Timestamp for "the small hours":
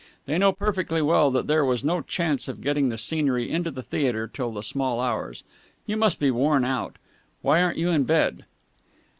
4.51-5.43